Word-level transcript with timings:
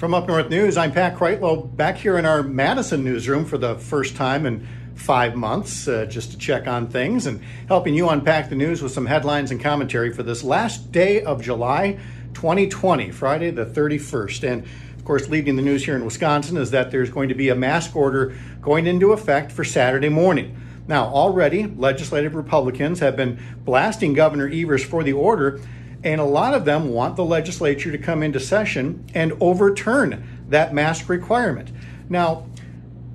From 0.00 0.14
Up 0.14 0.26
North 0.26 0.48
News, 0.48 0.78
I'm 0.78 0.92
Pat 0.92 1.14
Kreitlow 1.14 1.76
back 1.76 1.98
here 1.98 2.16
in 2.16 2.24
our 2.24 2.42
Madison 2.42 3.04
newsroom 3.04 3.44
for 3.44 3.58
the 3.58 3.74
first 3.74 4.16
time 4.16 4.46
in 4.46 4.66
five 4.94 5.36
months 5.36 5.86
uh, 5.86 6.06
just 6.06 6.30
to 6.30 6.38
check 6.38 6.66
on 6.66 6.88
things 6.88 7.26
and 7.26 7.42
helping 7.68 7.92
you 7.92 8.08
unpack 8.08 8.48
the 8.48 8.54
news 8.54 8.80
with 8.80 8.92
some 8.92 9.04
headlines 9.04 9.50
and 9.50 9.60
commentary 9.60 10.10
for 10.10 10.22
this 10.22 10.42
last 10.42 10.90
day 10.90 11.22
of 11.22 11.42
July 11.42 12.00
2020, 12.32 13.10
Friday 13.10 13.50
the 13.50 13.66
31st. 13.66 14.50
And 14.50 14.62
of 14.96 15.04
course, 15.04 15.28
leading 15.28 15.56
the 15.56 15.62
news 15.62 15.84
here 15.84 15.96
in 15.96 16.04
Wisconsin 16.06 16.56
is 16.56 16.70
that 16.70 16.90
there's 16.90 17.10
going 17.10 17.28
to 17.28 17.34
be 17.34 17.50
a 17.50 17.54
mask 17.54 17.94
order 17.94 18.34
going 18.62 18.86
into 18.86 19.12
effect 19.12 19.52
for 19.52 19.64
Saturday 19.64 20.08
morning. 20.08 20.58
Now, 20.88 21.08
already, 21.08 21.66
legislative 21.66 22.34
Republicans 22.34 23.00
have 23.00 23.16
been 23.16 23.38
blasting 23.66 24.14
Governor 24.14 24.48
Evers 24.48 24.82
for 24.82 25.04
the 25.04 25.12
order 25.12 25.60
and 26.02 26.20
a 26.20 26.24
lot 26.24 26.54
of 26.54 26.64
them 26.64 26.90
want 26.90 27.16
the 27.16 27.24
legislature 27.24 27.92
to 27.92 27.98
come 27.98 28.22
into 28.22 28.40
session 28.40 29.04
and 29.14 29.32
overturn 29.40 30.26
that 30.48 30.72
mask 30.72 31.08
requirement. 31.08 31.70
Now, 32.08 32.46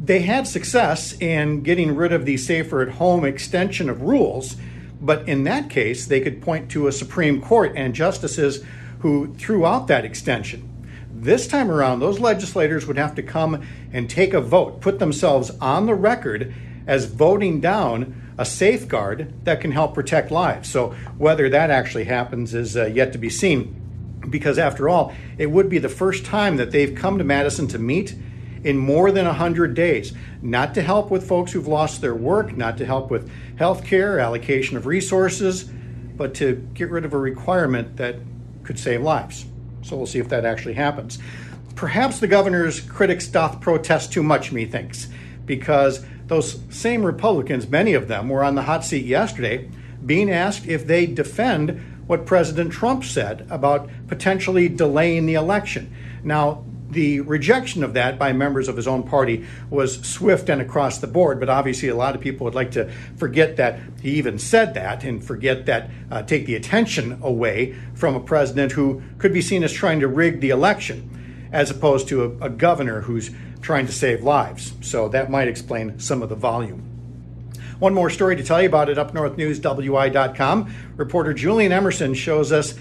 they 0.03 0.21
had 0.21 0.47
success 0.47 1.19
in 1.19 1.63
getting 1.63 1.95
rid 1.95 2.13
of 2.13 2.25
the 2.25 2.37
safer 2.37 2.81
at 2.81 2.95
home 2.95 3.25
extension 3.25 3.89
of 3.89 4.03
rules, 4.03 4.55
but 5.01 5.27
in 5.27 5.43
that 5.45 5.69
case, 5.69 6.05
they 6.05 6.21
could 6.21 6.41
point 6.41 6.69
to 6.71 6.87
a 6.87 6.91
Supreme 6.91 7.41
Court 7.41 7.73
and 7.75 7.95
justices 7.95 8.63
who 8.99 9.33
threw 9.35 9.65
out 9.65 9.87
that 9.87 10.05
extension. 10.05 10.69
This 11.11 11.47
time 11.47 11.71
around, 11.71 11.99
those 11.99 12.19
legislators 12.19 12.85
would 12.85 12.97
have 12.97 13.15
to 13.15 13.23
come 13.23 13.65
and 13.91 14.09
take 14.09 14.33
a 14.33 14.41
vote, 14.41 14.81
put 14.81 14.99
themselves 14.99 15.49
on 15.59 15.85
the 15.85 15.95
record 15.95 16.53
as 16.85 17.05
voting 17.05 17.59
down 17.59 18.21
a 18.37 18.45
safeguard 18.45 19.33
that 19.45 19.61
can 19.61 19.71
help 19.71 19.93
protect 19.93 20.31
lives. 20.31 20.69
So, 20.69 20.89
whether 21.17 21.49
that 21.49 21.69
actually 21.69 22.05
happens 22.05 22.53
is 22.53 22.75
uh, 22.75 22.85
yet 22.85 23.13
to 23.13 23.17
be 23.17 23.29
seen. 23.29 23.81
Because, 24.29 24.57
after 24.57 24.89
all, 24.89 25.13
it 25.37 25.51
would 25.51 25.69
be 25.69 25.77
the 25.77 25.89
first 25.89 26.25
time 26.25 26.57
that 26.57 26.71
they've 26.71 26.95
come 26.95 27.17
to 27.17 27.23
Madison 27.23 27.67
to 27.67 27.79
meet 27.79 28.15
in 28.63 28.77
more 28.77 29.11
than 29.11 29.25
100 29.25 29.73
days. 29.75 30.13
Not 30.41 30.73
to 30.73 30.81
help 30.81 31.11
with 31.11 31.27
folks 31.27 31.51
who've 31.51 31.67
lost 31.67 32.01
their 32.01 32.15
work, 32.15 32.57
not 32.57 32.77
to 32.79 32.85
help 32.85 33.11
with 33.11 33.29
health 33.57 33.85
care, 33.85 34.19
allocation 34.19 34.75
of 34.77 34.85
resources, 34.85 35.63
but 35.63 36.33
to 36.35 36.55
get 36.73 36.89
rid 36.89 37.05
of 37.05 37.13
a 37.13 37.17
requirement 37.17 37.97
that 37.97 38.15
could 38.63 38.79
save 38.79 39.01
lives. 39.01 39.45
So, 39.83 39.95
we'll 39.95 40.07
see 40.07 40.19
if 40.19 40.29
that 40.29 40.43
actually 40.43 40.73
happens. 40.73 41.19
Perhaps 41.75 42.19
the 42.19 42.27
governor's 42.27 42.79
critics 42.79 43.27
doth 43.27 43.61
protest 43.61 44.11
too 44.11 44.23
much, 44.23 44.51
methinks, 44.51 45.07
because 45.45 46.05
those 46.27 46.59
same 46.69 47.03
Republicans, 47.03 47.67
many 47.67 47.93
of 47.93 48.07
them, 48.07 48.29
were 48.29 48.43
on 48.43 48.55
the 48.55 48.63
hot 48.63 48.83
seat 48.83 49.05
yesterday 49.05 49.69
being 50.05 50.29
asked 50.29 50.67
if 50.67 50.85
they 50.85 51.05
defend 51.05 51.81
what 52.07 52.25
President 52.25 52.71
Trump 52.71 53.03
said 53.03 53.47
about 53.49 53.89
potentially 54.07 54.69
delaying 54.69 55.25
the 55.25 55.33
election. 55.33 55.93
Now, 56.23 56.63
the 56.89 57.19
rejection 57.21 57.83
of 57.83 57.93
that 57.93 58.19
by 58.19 58.31
members 58.31 58.67
of 58.67 58.77
his 58.77 58.87
own 58.87 59.03
party 59.03 59.45
was 59.69 59.99
swift 60.07 60.49
and 60.49 60.61
across 60.61 60.99
the 60.99 61.07
board, 61.07 61.39
but 61.39 61.49
obviously 61.49 61.89
a 61.89 61.95
lot 61.95 62.15
of 62.15 62.21
people 62.21 62.45
would 62.45 62.55
like 62.55 62.71
to 62.71 62.89
forget 63.17 63.57
that 63.57 63.79
he 64.01 64.11
even 64.11 64.37
said 64.37 64.75
that 64.75 65.03
and 65.03 65.23
forget 65.23 65.65
that, 65.65 65.89
uh, 66.11 66.21
take 66.21 66.45
the 66.45 66.55
attention 66.55 67.19
away 67.21 67.75
from 67.95 68.15
a 68.15 68.19
president 68.19 68.71
who 68.71 69.01
could 69.17 69.33
be 69.33 69.41
seen 69.41 69.63
as 69.63 69.73
trying 69.73 69.99
to 69.99 70.07
rig 70.07 70.39
the 70.41 70.51
election, 70.51 71.49
as 71.51 71.71
opposed 71.71 72.07
to 72.07 72.23
a, 72.23 72.45
a 72.45 72.49
governor 72.49 73.01
who's 73.01 73.31
trying 73.65 73.87
to 73.87 73.91
save 73.91 74.23
lives. 74.23 74.73
So 74.81 75.09
that 75.09 75.31
might 75.31 75.47
explain 75.47 75.99
some 75.99 76.21
of 76.21 76.29
the 76.29 76.35
volume. 76.35 76.83
One 77.79 77.95
more 77.95 78.11
story 78.11 78.35
to 78.35 78.43
tell 78.43 78.61
you 78.61 78.67
about 78.67 78.89
at 78.89 78.97
upnorthnewswi.com. 78.97 80.73
Reporter 80.95 81.33
Julian 81.33 81.71
Emerson 81.71 82.13
shows 82.13 82.51
us 82.51 82.75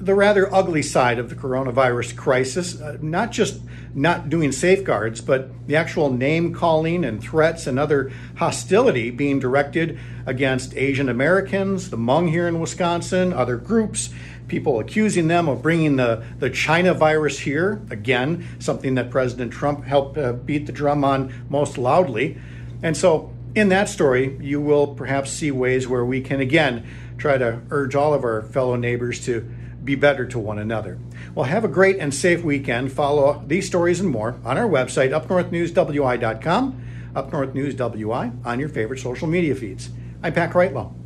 the 0.00 0.14
rather 0.14 0.52
ugly 0.52 0.82
side 0.82 1.18
of 1.18 1.28
the 1.28 1.34
coronavirus 1.34 2.16
crisis, 2.16 2.80
uh, 2.80 2.96
not 3.00 3.30
just 3.30 3.60
not 3.94 4.28
doing 4.28 4.52
safeguards, 4.52 5.20
but 5.20 5.50
the 5.66 5.76
actual 5.76 6.12
name 6.12 6.54
calling 6.54 7.04
and 7.04 7.20
threats 7.20 7.66
and 7.66 7.78
other 7.78 8.10
hostility 8.36 9.10
being 9.10 9.38
directed 9.38 9.98
against 10.26 10.76
Asian 10.76 11.08
Americans, 11.08 11.90
the 11.90 11.96
Hmong 11.96 12.30
here 12.30 12.46
in 12.46 12.60
Wisconsin, 12.60 13.32
other 13.32 13.56
groups, 13.56 14.10
people 14.48 14.78
accusing 14.78 15.28
them 15.28 15.48
of 15.48 15.62
bringing 15.62 15.96
the, 15.96 16.24
the 16.38 16.50
China 16.50 16.94
virus 16.94 17.40
here. 17.40 17.80
Again, 17.90 18.46
something 18.58 18.94
that 18.94 19.10
President 19.10 19.52
Trump 19.52 19.84
helped 19.84 20.16
uh, 20.16 20.32
beat 20.32 20.66
the 20.66 20.72
drum 20.72 21.04
on 21.04 21.32
most 21.48 21.76
loudly. 21.76 22.38
And 22.82 22.96
so, 22.96 23.32
in 23.54 23.68
that 23.70 23.88
story, 23.88 24.38
you 24.40 24.60
will 24.60 24.86
perhaps 24.94 25.30
see 25.30 25.50
ways 25.50 25.88
where 25.88 26.04
we 26.04 26.20
can 26.20 26.40
again 26.40 26.86
try 27.18 27.36
to 27.36 27.60
urge 27.70 27.94
all 27.94 28.14
of 28.14 28.24
our 28.24 28.42
fellow 28.42 28.76
neighbors 28.76 29.24
to 29.26 29.48
be 29.84 29.94
better 29.94 30.26
to 30.26 30.38
one 30.38 30.58
another. 30.58 30.98
Well, 31.34 31.46
have 31.46 31.64
a 31.64 31.68
great 31.68 31.98
and 31.98 32.14
safe 32.14 32.42
weekend. 32.42 32.92
Follow 32.92 33.42
these 33.46 33.66
stories 33.66 34.00
and 34.00 34.10
more 34.10 34.36
on 34.44 34.58
our 34.58 34.68
website, 34.68 35.10
upnorthnewswi.com, 35.10 36.86
upnorthnewswi 37.14 38.46
on 38.46 38.60
your 38.60 38.68
favorite 38.68 39.00
social 39.00 39.26
media 39.26 39.54
feeds. 39.54 39.90
I'm 40.22 40.34
Pat 40.34 40.52
Kreitlow. 40.52 40.99